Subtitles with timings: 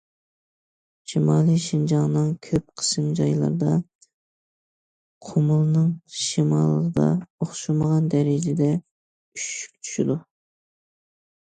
[1.11, 3.75] شىمالىي شىنجاڭنىڭ كۆپ قىسىم جايلىرىدا،
[5.29, 5.93] قۇمۇلنىڭ
[6.23, 10.21] شىمالىدا ئوخشىمىغان دەرىجىدە ئۈششۈك چۈشىدۇ.